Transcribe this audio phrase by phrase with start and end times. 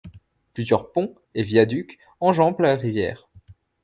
[0.55, 3.29] Plusieurs ponts et viaducs enjambent la rivière.